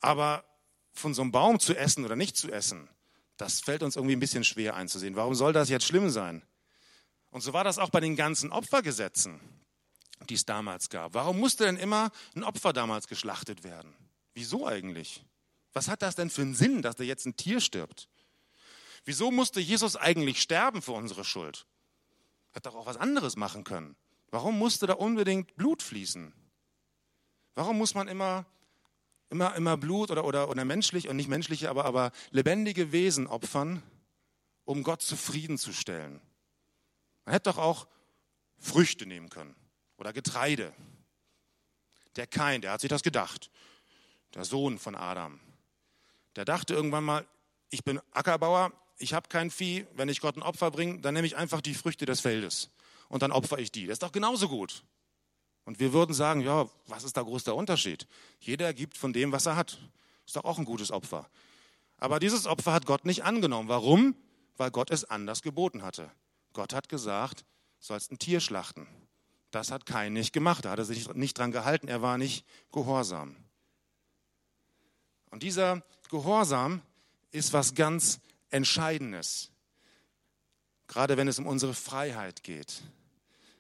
[0.01, 0.45] Aber
[0.93, 2.87] von so einem Baum zu essen oder nicht zu essen,
[3.37, 5.15] das fällt uns irgendwie ein bisschen schwer einzusehen.
[5.15, 6.43] Warum soll das jetzt schlimm sein?
[7.31, 9.41] Und so war das auch bei den ganzen Opfergesetzen,
[10.29, 11.15] die es damals gab.
[11.15, 13.93] Warum musste denn immer ein Opfer damals geschlachtet werden?
[14.35, 15.23] Wieso eigentlich?
[15.73, 18.07] Was hat das denn für einen Sinn, dass da jetzt ein Tier stirbt?
[19.05, 21.67] Wieso musste Jesus eigentlich sterben für unsere Schuld?
[22.53, 23.95] Hat doch auch was anderes machen können.
[24.31, 26.33] Warum musste da unbedingt Blut fließen?
[27.53, 28.45] Warum muss man immer,
[29.29, 33.83] immer, immer Blut oder, oder, oder menschlich und nicht menschliche, aber, aber lebendige Wesen opfern,
[34.65, 36.19] um Gott zufriedenzustellen?
[37.25, 37.87] Man hätte doch auch
[38.57, 39.55] Früchte nehmen können
[39.97, 40.73] oder Getreide.
[42.15, 43.51] Der Kain, der hat sich das gedacht.
[44.33, 45.39] Der Sohn von Adam.
[46.35, 47.27] Der dachte irgendwann mal,
[47.69, 51.27] ich bin Ackerbauer, ich habe kein Vieh, wenn ich Gott ein Opfer bringe, dann nehme
[51.27, 52.69] ich einfach die Früchte des Feldes
[53.09, 53.87] und dann opfer ich die.
[53.87, 54.83] Das ist doch genauso gut.
[55.65, 58.07] Und wir würden sagen, ja, was ist da groß der Unterschied?
[58.39, 59.79] Jeder gibt von dem, was er hat.
[60.25, 61.27] Ist doch auch ein gutes Opfer.
[61.97, 63.67] Aber dieses Opfer hat Gott nicht angenommen.
[63.67, 64.15] Warum?
[64.57, 66.11] Weil Gott es anders geboten hatte.
[66.53, 67.45] Gott hat gesagt,
[67.79, 68.87] sollst ein Tier schlachten.
[69.51, 70.65] Das hat kein nicht gemacht.
[70.65, 71.87] Da hat er sich nicht dran gehalten.
[71.87, 73.35] Er war nicht gehorsam.
[75.31, 76.81] Und dieser Gehorsam
[77.31, 79.51] ist was ganz Entscheidendes,
[80.87, 82.83] gerade wenn es um unsere Freiheit geht.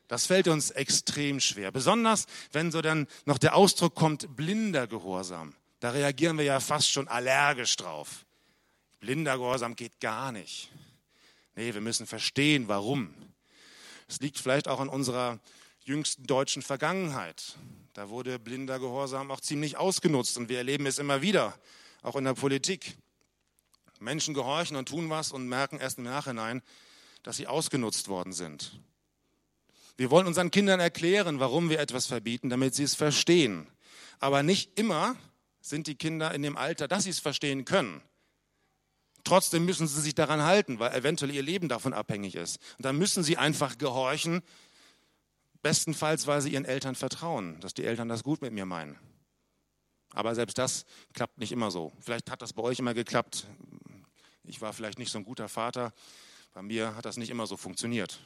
[0.07, 5.55] Das fällt uns extrem schwer, besonders wenn so dann noch der Ausdruck kommt, blinder Gehorsam.
[5.79, 8.25] Da reagieren wir ja fast schon allergisch drauf.
[8.99, 10.69] Blinder Gehorsam geht gar nicht.
[11.55, 13.13] Nee, wir müssen verstehen, warum.
[14.07, 15.39] Es liegt vielleicht auch an unserer
[15.83, 17.55] jüngsten deutschen Vergangenheit.
[17.93, 21.57] Da wurde blinder Gehorsam auch ziemlich ausgenutzt und wir erleben es immer wieder,
[22.01, 22.97] auch in der Politik.
[24.05, 26.61] Menschen gehorchen und tun was und merken erst im Nachhinein,
[27.23, 28.79] dass sie ausgenutzt worden sind.
[29.97, 33.67] Wir wollen unseren Kindern erklären, warum wir etwas verbieten, damit sie es verstehen.
[34.19, 35.15] Aber nicht immer
[35.61, 38.01] sind die Kinder in dem Alter, dass sie es verstehen können.
[39.23, 42.59] Trotzdem müssen sie sich daran halten, weil eventuell ihr Leben davon abhängig ist.
[42.77, 44.43] Und dann müssen sie einfach gehorchen,
[45.63, 48.99] bestenfalls, weil sie ihren Eltern vertrauen, dass die Eltern das gut mit mir meinen.
[50.13, 51.91] Aber selbst das klappt nicht immer so.
[51.99, 53.47] Vielleicht hat das bei euch immer geklappt.
[54.47, 55.93] Ich war vielleicht nicht so ein guter Vater.
[56.53, 58.19] Bei mir hat das nicht immer so funktioniert.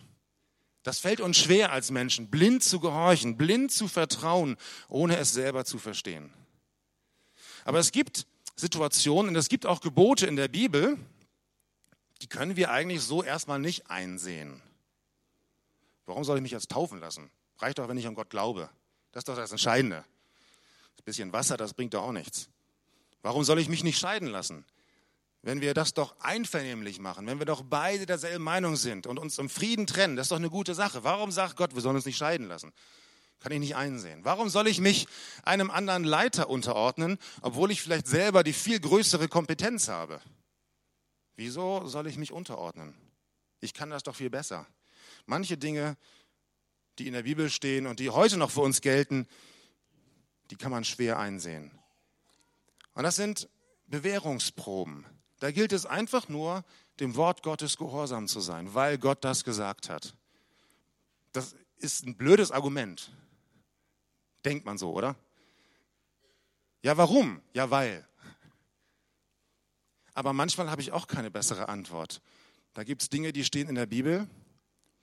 [0.84, 4.56] Das fällt uns schwer als Menschen, blind zu gehorchen, blind zu vertrauen,
[4.88, 6.34] ohne es selber zu verstehen.
[7.66, 10.98] Aber es gibt Situationen und es gibt auch Gebote in der Bibel,
[12.22, 14.62] die können wir eigentlich so erstmal nicht einsehen.
[16.06, 17.30] Warum soll ich mich jetzt taufen lassen?
[17.60, 18.70] Reicht doch, wenn ich an Gott glaube.
[19.12, 19.98] Das ist doch das Entscheidende.
[19.98, 22.50] Ein bisschen Wasser, das bringt doch auch nichts.
[23.22, 24.66] Warum soll ich mich nicht scheiden lassen?
[25.42, 29.38] Wenn wir das doch einvernehmlich machen, wenn wir doch beide derselben Meinung sind und uns
[29.38, 31.04] im Frieden trennen, das ist doch eine gute Sache.
[31.04, 32.74] Warum sagt Gott, wir sollen uns nicht scheiden lassen?
[33.40, 34.26] Kann ich nicht einsehen.
[34.26, 35.08] Warum soll ich mich
[35.44, 40.20] einem anderen Leiter unterordnen, obwohl ich vielleicht selber die viel größere Kompetenz habe?
[41.38, 42.94] Wieso soll ich mich unterordnen?
[43.62, 44.68] Ich kann das doch viel besser.
[45.26, 45.96] Manche Dinge,
[46.98, 49.26] die in der Bibel stehen und die heute noch für uns gelten,
[50.52, 51.72] die kann man schwer einsehen.
[52.94, 53.48] Und das sind
[53.88, 55.06] Bewährungsproben.
[55.40, 56.64] Da gilt es einfach nur,
[57.00, 60.14] dem Wort Gottes gehorsam zu sein, weil Gott das gesagt hat.
[61.32, 63.12] Das ist ein blödes Argument.
[64.44, 65.16] Denkt man so, oder?
[66.82, 67.42] Ja, warum?
[67.54, 68.08] Ja, weil.
[70.14, 72.22] Aber manchmal habe ich auch keine bessere Antwort.
[72.74, 74.28] Da gibt es Dinge, die stehen in der Bibel.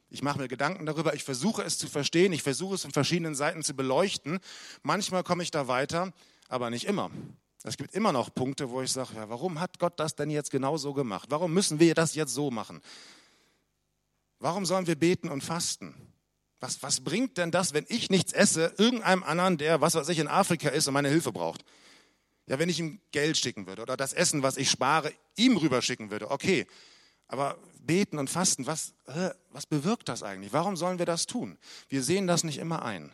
[0.09, 3.35] Ich mache mir Gedanken darüber, ich versuche es zu verstehen, ich versuche es von verschiedenen
[3.35, 4.39] Seiten zu beleuchten.
[4.83, 6.13] Manchmal komme ich da weiter,
[6.49, 7.11] aber nicht immer.
[7.67, 10.53] Es gibt immer noch Punkte, wo ich sage, ja, warum hat Gott das denn jetzt
[10.53, 11.33] genau so gemacht?
[11.33, 12.81] Warum müssen wir das jetzt so machen?
[14.39, 15.93] Warum sollen wir beten und fasten?
[16.61, 20.21] Was, was bringt denn das, wenn ich nichts esse, irgendeinem anderen, der, was weiß ich,
[20.21, 21.65] in Afrika ist und meine Hilfe braucht?
[22.47, 26.13] Ja, wenn ich ihm Geld schicken würde oder das Essen, was ich spare, ihm rüberschicken
[26.13, 26.69] würde, okay.
[27.27, 30.53] Aber beten und fasten, was, äh, was bewirkt das eigentlich?
[30.53, 31.59] Warum sollen wir das tun?
[31.89, 33.13] Wir sehen das nicht immer ein.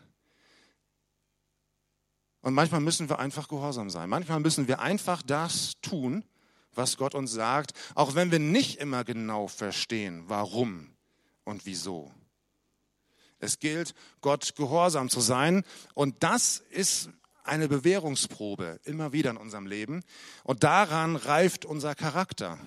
[2.42, 4.10] Und manchmal müssen wir einfach gehorsam sein.
[4.10, 6.24] Manchmal müssen wir einfach das tun,
[6.74, 10.90] was Gott uns sagt, auch wenn wir nicht immer genau verstehen, warum
[11.44, 12.10] und wieso.
[13.38, 15.64] Es gilt, Gott gehorsam zu sein.
[15.94, 17.10] Und das ist
[17.44, 20.02] eine Bewährungsprobe immer wieder in unserem Leben.
[20.44, 22.58] Und daran reift unser Charakter.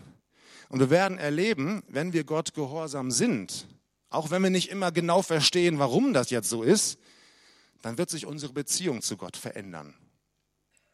[0.69, 3.67] Und wir werden erleben, wenn wir Gott gehorsam sind,
[4.09, 6.99] auch wenn wir nicht immer genau verstehen, warum das jetzt so ist,
[7.85, 9.93] dann wird sich unsere Beziehung zu Gott verändern.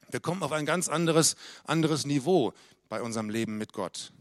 [0.10, 2.54] Wir kommen auf ein ganz anderes, anderes Niveau
[2.90, 4.12] bei unserem Leben mit Gott.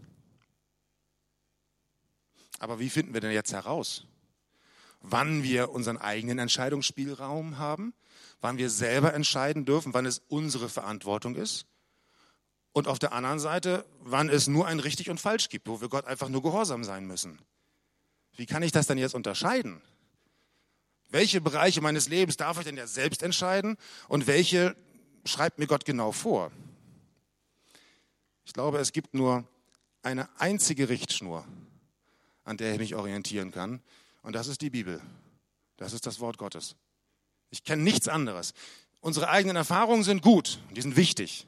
[2.61, 4.07] Aber wie finden wir denn jetzt heraus,
[5.01, 7.93] wann wir unseren eigenen Entscheidungsspielraum haben,
[8.41, 11.67] wann wir selber entscheiden dürfen, wann es unsere Verantwortung ist?
[12.71, 15.89] Und auf der anderen Seite, wann es nur ein richtig und falsch gibt, wo wir
[15.89, 17.41] Gott einfach nur gehorsam sein müssen.
[18.37, 19.83] Wie kann ich das denn jetzt unterscheiden?
[21.11, 23.77] Welche Bereiche meines Lebens darf ich denn jetzt selbst entscheiden
[24.09, 24.77] und welche
[25.25, 26.53] schreibt mir Gott genau vor?
[28.44, 29.44] Ich glaube, es gibt nur
[30.03, 31.44] eine einzige Richtschnur,
[32.44, 33.83] an der ich mich orientieren kann,
[34.23, 35.01] und das ist die Bibel.
[35.77, 36.77] Das ist das Wort Gottes.
[37.51, 38.53] Ich kenne nichts anderes.
[39.01, 41.46] Unsere eigenen Erfahrungen sind gut, die sind wichtig.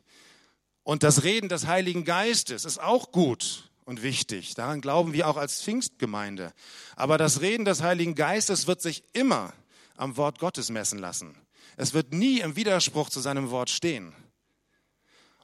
[0.82, 4.54] Und das Reden des Heiligen Geistes ist auch gut und wichtig.
[4.54, 6.52] Daran glauben wir auch als Pfingstgemeinde.
[6.96, 9.52] Aber das Reden des Heiligen Geistes wird sich immer
[9.96, 11.36] am Wort Gottes messen lassen.
[11.76, 14.12] Es wird nie im Widerspruch zu seinem Wort stehen.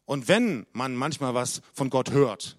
[0.04, 2.56] Und wenn man manchmal was von Gott hört,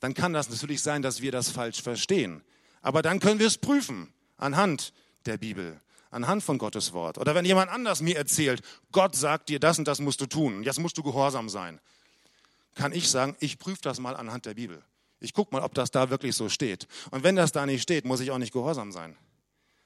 [0.00, 2.42] dann kann das natürlich sein, dass wir das falsch verstehen.
[2.82, 4.92] Aber dann können wir es prüfen anhand
[5.26, 7.18] der Bibel, anhand von Gottes Wort.
[7.18, 10.62] Oder wenn jemand anders mir erzählt, Gott sagt dir das und das musst du tun,
[10.62, 11.80] jetzt musst du gehorsam sein,
[12.74, 14.82] kann ich sagen, ich prüfe das mal anhand der Bibel.
[15.20, 16.86] Ich gucke mal, ob das da wirklich so steht.
[17.10, 19.16] Und wenn das da nicht steht, muss ich auch nicht gehorsam sein.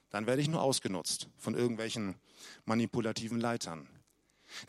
[0.09, 2.15] Dann werde ich nur ausgenutzt von irgendwelchen
[2.65, 3.87] manipulativen Leitern.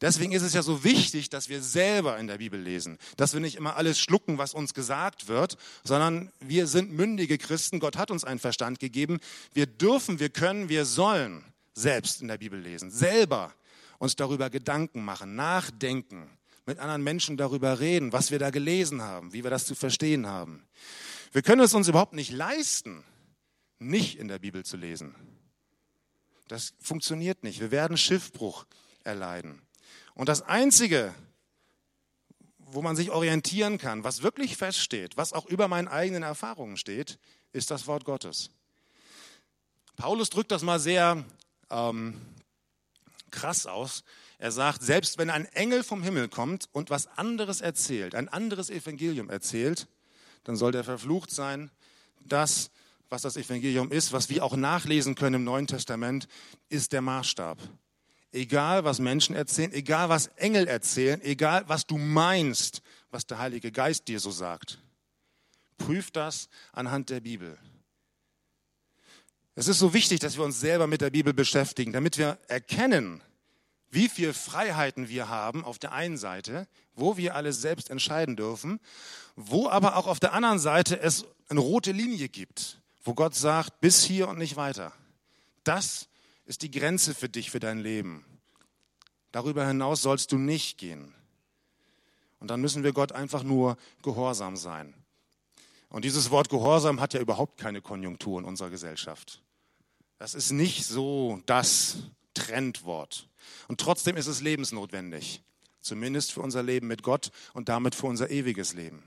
[0.00, 3.40] Deswegen ist es ja so wichtig, dass wir selber in der Bibel lesen, dass wir
[3.40, 7.81] nicht immer alles schlucken, was uns gesagt wird, sondern wir sind mündige Christen.
[7.81, 9.20] Gott hat uns einen Verstand gegeben.
[9.53, 13.53] Wir dürfen, wir können, wir sollen selbst in der Bibel lesen, selber
[13.98, 16.31] uns darüber Gedanken machen, nachdenken
[16.66, 20.27] mit anderen Menschen darüber reden, was wir da gelesen haben, wie wir das zu verstehen
[20.27, 20.66] haben.
[21.33, 23.05] Wir können es uns überhaupt nicht leisten,
[23.79, 25.14] nicht in der Bibel zu lesen.
[26.48, 27.61] Das funktioniert nicht.
[27.61, 28.66] Wir werden Schiffbruch
[29.03, 29.62] erleiden.
[30.14, 31.14] Und das Einzige,
[32.59, 37.18] wo man sich orientieren kann, was wirklich feststeht, was auch über meinen eigenen Erfahrungen steht,
[37.53, 38.50] ist das Wort Gottes.
[39.96, 41.24] Paulus drückt das mal sehr
[41.70, 42.20] ähm,
[43.31, 44.05] krass aus.
[44.38, 48.70] Er sagt, selbst wenn ein Engel vom Himmel kommt und was anderes erzählt, ein anderes
[48.70, 49.87] Evangelium erzählt,
[50.44, 51.70] dann soll der verflucht sein.
[52.20, 52.70] Das,
[53.09, 56.29] was das Evangelium ist, was wir auch nachlesen können im Neuen Testament,
[56.68, 57.59] ist der Maßstab.
[58.33, 63.70] Egal, was Menschen erzählen, egal, was Engel erzählen, egal, was du meinst, was der Heilige
[63.70, 64.81] Geist dir so sagt,
[65.79, 67.57] prüf das anhand der Bibel.
[69.55, 73.23] Es ist so wichtig, dass wir uns selber mit der Bibel beschäftigen, damit wir erkennen,
[73.94, 78.80] wie viele Freiheiten wir haben auf der einen Seite, wo wir alles selbst entscheiden dürfen,
[79.37, 83.80] wo aber auch auf der anderen Seite es eine rote Linie gibt, wo Gott sagt,
[83.80, 84.92] bis hier und nicht weiter.
[85.62, 86.09] Das
[86.44, 88.24] ist die Grenze für dich, für dein Leben.
[89.33, 91.14] Darüber hinaus sollst du nicht gehen.
[92.38, 94.94] Und dann müssen wir Gott einfach nur gehorsam sein.
[95.88, 99.42] Und dieses Wort Gehorsam hat ja überhaupt keine Konjunktur in unserer Gesellschaft.
[100.18, 101.98] Das ist nicht so das
[102.44, 103.28] Trendwort.
[103.68, 105.42] Und trotzdem ist es lebensnotwendig,
[105.80, 109.02] zumindest für unser Leben mit Gott und damit für unser ewiges Leben.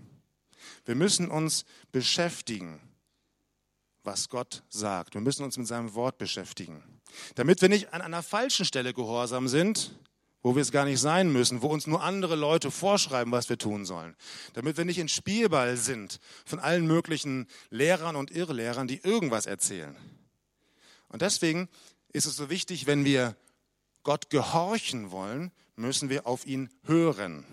[0.86, 2.80] Wir müssen uns beschäftigen,
[4.04, 5.14] was Gott sagt.
[5.14, 6.84] Wir müssen uns mit seinem Wort beschäftigen,
[7.36, 9.92] damit wir nicht an einer falschen Stelle gehorsam sind,
[10.44, 13.58] wo wir es gar nicht sein müssen, wo uns nur andere Leute vorschreiben, was wir
[13.58, 14.16] tun sollen.
[14.54, 19.96] Damit wir nicht ein Spielball sind von allen möglichen Lehrern und Irrlehrern, die irgendwas erzählen.
[21.10, 21.70] Und deswegen
[22.18, 23.38] ist es so wichtig, wenn wir
[24.04, 27.46] Gott gehorchen wollen, müssen wir auf ihn hören.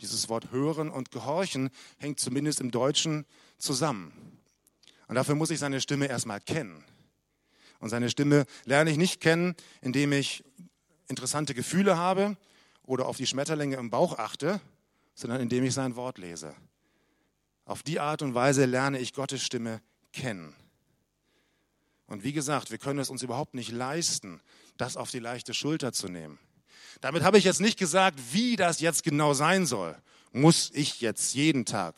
[0.00, 3.26] Dieses Wort hören und gehorchen hängt zumindest im Deutschen
[3.58, 4.40] zusammen.
[5.06, 6.82] Und dafür muss ich seine Stimme erstmal kennen.
[7.78, 10.42] Und seine Stimme lerne ich nicht kennen, indem ich
[11.08, 12.36] interessante Gefühle habe
[12.84, 14.60] oder auf die Schmetterlinge im Bauch achte,
[15.14, 16.54] sondern indem ich sein Wort lese.
[17.66, 20.54] Auf die Art und Weise lerne ich Gottes Stimme kennen.
[22.06, 24.40] Und wie gesagt, wir können es uns überhaupt nicht leisten,
[24.76, 26.38] das auf die leichte Schulter zu nehmen.
[27.00, 29.96] Damit habe ich jetzt nicht gesagt, wie das jetzt genau sein soll.
[30.32, 31.94] Muss ich jetzt jeden Tag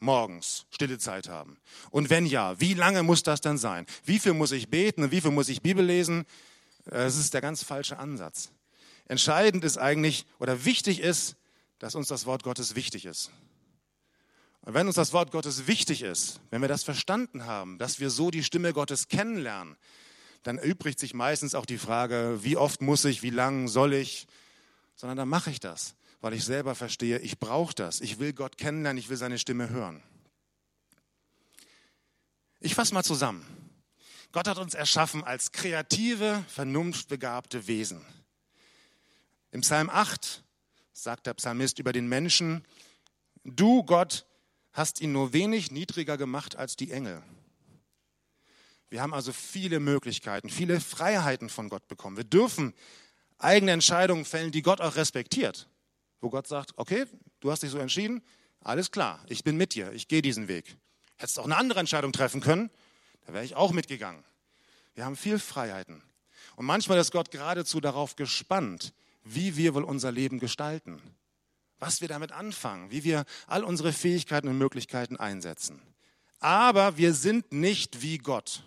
[0.00, 1.58] morgens stille Zeit haben?
[1.90, 3.86] Und wenn ja, wie lange muss das dann sein?
[4.04, 6.24] Wie viel muss ich beten und wie viel muss ich Bibel lesen?
[6.86, 8.50] Das ist der ganz falsche Ansatz.
[9.06, 11.36] Entscheidend ist eigentlich oder wichtig ist,
[11.78, 13.30] dass uns das Wort Gottes wichtig ist.
[14.62, 18.10] Und wenn uns das Wort Gottes wichtig ist, wenn wir das verstanden haben, dass wir
[18.10, 19.76] so die Stimme Gottes kennenlernen,
[20.42, 24.26] dann übrigt sich meistens auch die Frage, wie oft muss ich, wie lang soll ich,
[24.96, 28.58] sondern dann mache ich das, weil ich selber verstehe, ich brauche das, ich will Gott
[28.58, 30.02] kennenlernen, ich will seine Stimme hören.
[32.60, 33.46] Ich fasse mal zusammen.
[34.32, 38.04] Gott hat uns erschaffen als kreative, vernunftbegabte Wesen.
[39.50, 40.44] Im Psalm 8
[40.92, 42.64] sagt der Psalmist über den Menschen,
[43.44, 44.26] du Gott
[44.72, 47.22] hast ihn nur wenig niedriger gemacht als die Engel.
[48.88, 52.16] Wir haben also viele Möglichkeiten, viele Freiheiten von Gott bekommen.
[52.16, 52.74] Wir dürfen
[53.38, 55.68] eigene Entscheidungen fällen, die Gott auch respektiert.
[56.20, 57.06] Wo Gott sagt, okay,
[57.40, 58.22] du hast dich so entschieden,
[58.62, 60.76] alles klar, ich bin mit dir, ich gehe diesen Weg.
[61.16, 62.70] Hättest auch eine andere Entscheidung treffen können,
[63.26, 64.24] da wäre ich auch mitgegangen.
[64.94, 66.02] Wir haben viel Freiheiten.
[66.56, 71.00] Und manchmal ist Gott geradezu darauf gespannt, wie wir wohl unser Leben gestalten
[71.80, 75.82] was wir damit anfangen, wie wir all unsere Fähigkeiten und Möglichkeiten einsetzen.
[76.38, 78.62] Aber wir sind nicht wie Gott.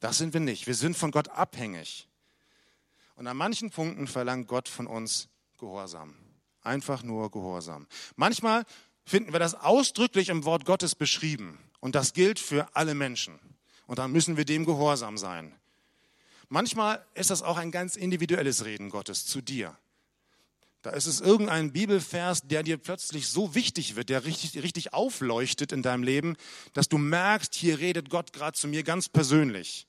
[0.00, 0.66] Das sind wir nicht.
[0.66, 2.08] Wir sind von Gott abhängig.
[3.16, 6.14] Und an manchen Punkten verlangt Gott von uns Gehorsam.
[6.62, 7.86] Einfach nur Gehorsam.
[8.16, 8.64] Manchmal
[9.04, 11.58] finden wir das ausdrücklich im Wort Gottes beschrieben.
[11.80, 13.38] Und das gilt für alle Menschen.
[13.86, 15.54] Und dann müssen wir dem gehorsam sein.
[16.48, 19.76] Manchmal ist das auch ein ganz individuelles Reden Gottes zu dir.
[20.82, 25.72] Da ist es irgendein Bibelvers, der dir plötzlich so wichtig wird, der richtig, richtig aufleuchtet
[25.72, 26.36] in deinem Leben,
[26.72, 29.86] dass du merkst, hier redet Gott gerade zu mir ganz persönlich.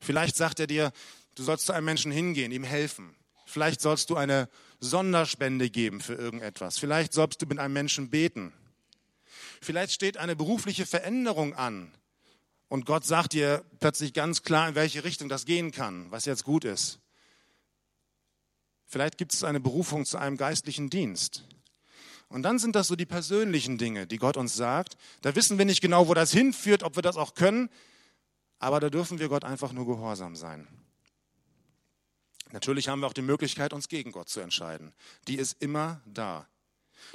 [0.00, 0.92] Vielleicht sagt er dir,
[1.34, 3.14] du sollst zu einem Menschen hingehen, ihm helfen.
[3.46, 6.78] Vielleicht sollst du eine Sonderspende geben für irgendetwas.
[6.78, 8.52] Vielleicht sollst du mit einem Menschen beten.
[9.62, 11.90] Vielleicht steht eine berufliche Veränderung an
[12.68, 16.44] und Gott sagt dir plötzlich ganz klar, in welche Richtung das gehen kann, was jetzt
[16.44, 17.00] gut ist.
[18.88, 21.44] Vielleicht gibt es eine Berufung zu einem geistlichen Dienst.
[22.28, 24.96] Und dann sind das so die persönlichen Dinge, die Gott uns sagt.
[25.20, 27.68] Da wissen wir nicht genau, wo das hinführt, ob wir das auch können,
[28.58, 30.66] aber da dürfen wir Gott einfach nur gehorsam sein.
[32.50, 34.94] Natürlich haben wir auch die Möglichkeit, uns gegen Gott zu entscheiden.
[35.26, 36.48] Die ist immer da.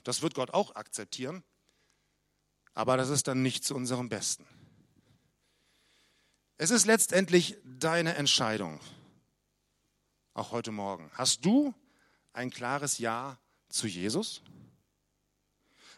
[0.04, 1.44] Das wird Gott auch akzeptieren,
[2.76, 4.46] aber das ist dann nicht zu unserem Besten.
[6.58, 8.80] Es ist letztendlich deine Entscheidung
[10.34, 11.12] auch heute Morgen.
[11.14, 11.74] Hast du
[12.34, 13.38] ein klares Ja
[13.70, 14.42] zu Jesus?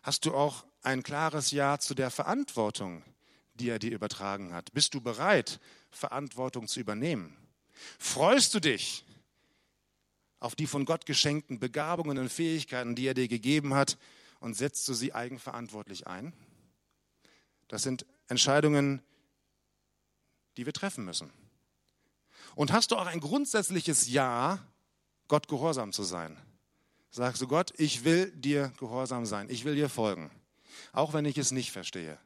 [0.04, 3.04] Hast du auch ein klares Ja zu der Verantwortung,
[3.56, 4.72] die er dir übertragen hat?
[4.74, 7.36] Bist du bereit, Verantwortung zu übernehmen?
[7.98, 9.06] Freust du dich
[10.40, 13.98] auf die von Gott geschenkten Begabungen und Fähigkeiten, die er dir gegeben hat,
[14.40, 16.34] und setzt du sie eigenverantwortlich ein?
[17.68, 19.02] Das sind Entscheidungen,
[20.58, 21.32] die wir treffen müssen.
[22.56, 24.60] Und hast du auch ein grundsätzliches Ja,
[25.28, 26.38] Gott gehorsam zu sein?
[27.12, 30.32] Sagst du, Gott, ich will dir gehorsam sein, ich will dir folgen,
[30.92, 32.18] auch wenn ich es nicht verstehe,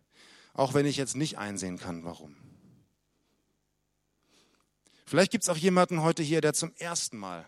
[0.53, 2.35] auch wenn ich jetzt nicht einsehen kann, warum.
[5.05, 7.47] Vielleicht gibt es auch jemanden heute hier, der zum ersten Mal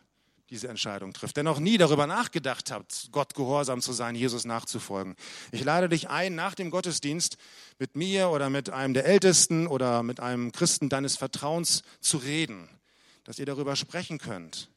[0.51, 5.15] diese Entscheidung trifft, der noch nie darüber nachgedacht hat, Gott gehorsam zu sein, Jesus nachzufolgen.
[5.53, 7.37] Ich lade dich ein, nach dem Gottesdienst
[7.79, 12.67] mit mir oder mit einem der Ältesten oder mit einem Christen deines Vertrauens zu reden,
[13.23, 14.69] dass ihr darüber sprechen könnt.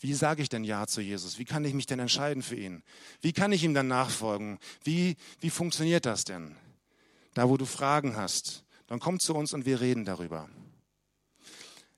[0.00, 1.38] Wie sage ich denn Ja zu Jesus?
[1.38, 2.82] Wie kann ich mich denn entscheiden für ihn?
[3.20, 4.58] Wie kann ich ihm dann nachfolgen?
[4.82, 6.56] Wie, wie funktioniert das denn?
[7.34, 10.48] Da, wo du Fragen hast, dann komm zu uns und wir reden darüber.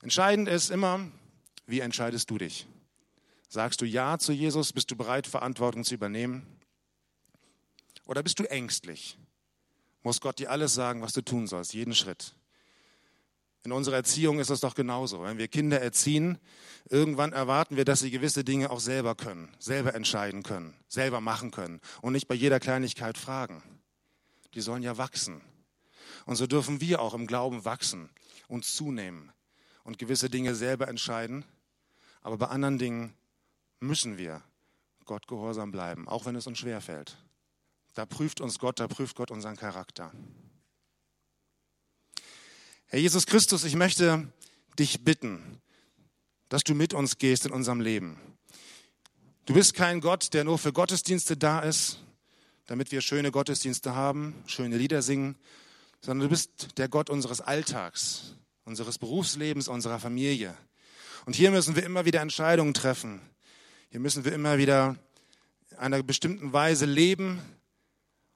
[0.02, 1.00] Entscheidend ist immer,
[1.66, 2.66] wie entscheidest du dich?
[3.54, 4.72] Sagst du Ja zu Jesus?
[4.72, 6.44] Bist du bereit, Verantwortung zu übernehmen?
[8.04, 9.16] Oder bist du ängstlich?
[10.02, 12.34] Muss Gott dir alles sagen, was du tun sollst, jeden Schritt?
[13.62, 15.22] In unserer Erziehung ist es doch genauso.
[15.22, 16.38] Wenn wir Kinder erziehen,
[16.88, 21.52] irgendwann erwarten wir, dass sie gewisse Dinge auch selber können, selber entscheiden können, selber machen
[21.52, 23.62] können und nicht bei jeder Kleinigkeit fragen.
[24.54, 25.42] Die sollen ja wachsen.
[26.26, 28.10] Und so dürfen wir auch im Glauben wachsen
[28.48, 29.30] und zunehmen
[29.84, 31.44] und gewisse Dinge selber entscheiden.
[32.20, 33.14] Aber bei anderen Dingen
[33.80, 34.42] müssen wir
[35.04, 37.16] Gott gehorsam bleiben, auch wenn es uns schwerfällt.
[37.94, 40.12] Da prüft uns Gott, da prüft Gott unseren Charakter.
[42.86, 44.28] Herr Jesus Christus, ich möchte
[44.78, 45.60] dich bitten,
[46.48, 48.20] dass du mit uns gehst in unserem Leben.
[49.46, 51.98] Du bist kein Gott, der nur für Gottesdienste da ist,
[52.66, 55.36] damit wir schöne Gottesdienste haben, schöne Lieder singen,
[56.00, 60.56] sondern du bist der Gott unseres Alltags, unseres Berufslebens, unserer Familie.
[61.26, 63.20] Und hier müssen wir immer wieder Entscheidungen treffen,
[63.94, 64.96] hier müssen wir immer wieder
[65.70, 67.40] in einer bestimmten Weise leben.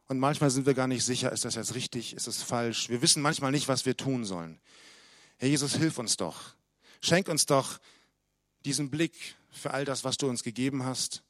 [0.07, 2.89] Und manchmal sind wir gar nicht sicher, ist das jetzt richtig, ist es falsch.
[2.91, 4.61] Wir wissen manchmal nicht, was wir tun sollen.
[5.37, 6.55] Herr Jesus, hilf uns doch.
[7.01, 7.81] Schenk uns doch
[8.65, 11.25] diesen Blick für all das, was du uns gegeben hast.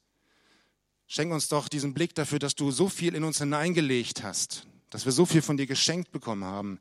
[1.07, 5.05] Schenk uns doch diesen Blick dafür, dass du so viel in uns hineingelegt hast, dass
[5.05, 6.79] wir so viel von dir geschenkt bekommen haben,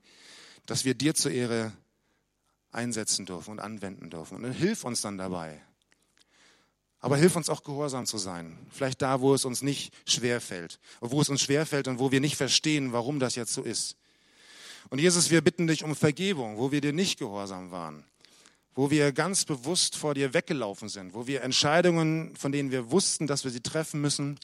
[0.66, 1.72] dass wir dir zur Ehre
[2.72, 4.44] einsetzen dürfen und anwenden dürfen.
[4.44, 5.62] Und hilf uns dann dabei.
[7.00, 8.58] Aber hilf uns auch gehorsam zu sein.
[8.70, 12.10] Vielleicht da, wo es uns nicht schwer fällt, wo es uns schwer fällt und wo
[12.10, 13.96] wir nicht verstehen, warum das jetzt so ist.
[14.90, 18.04] Und Jesus, wir bitten dich um Vergebung, wo wir dir nicht gehorsam waren,
[18.74, 23.26] wo wir ganz bewusst vor dir weggelaufen sind, wo wir Entscheidungen, von denen wir wussten,
[23.26, 24.38] dass wir sie treffen müssen,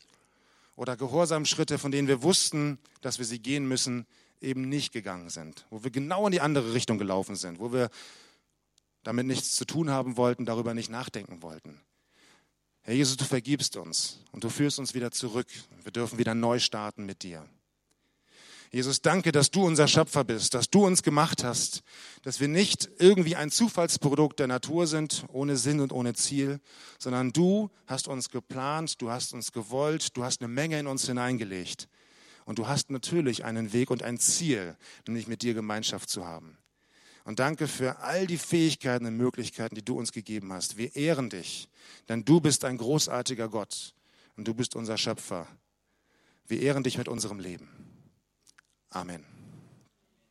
[0.76, 4.06] oder Gehorsamschritte, von denen wir wussten, dass wir sie gehen müssen,
[4.40, 7.90] eben nicht gegangen sind, wo wir genau in die andere Richtung gelaufen sind, wo wir
[9.02, 11.80] damit nichts zu tun haben wollten, darüber nicht nachdenken wollten.
[12.86, 15.46] Herr Jesus, du vergibst uns und du führst uns wieder zurück.
[15.82, 17.48] Wir dürfen wieder neu starten mit dir.
[18.70, 21.82] Jesus, danke, dass du unser Schöpfer bist, dass du uns gemacht hast,
[22.24, 26.60] dass wir nicht irgendwie ein Zufallsprodukt der Natur sind, ohne Sinn und ohne Ziel,
[26.98, 31.06] sondern du hast uns geplant, du hast uns gewollt, du hast eine Menge in uns
[31.06, 31.88] hineingelegt.
[32.44, 34.76] Und du hast natürlich einen Weg und ein Ziel,
[35.06, 36.58] nämlich mit dir Gemeinschaft zu haben.
[37.24, 40.76] Und danke für all die Fähigkeiten und Möglichkeiten, die du uns gegeben hast.
[40.76, 41.68] Wir ehren dich,
[42.08, 43.94] denn du bist ein großartiger Gott
[44.36, 45.46] und du bist unser Schöpfer.
[46.46, 47.68] Wir ehren dich mit unserem Leben.
[48.90, 49.33] Amen.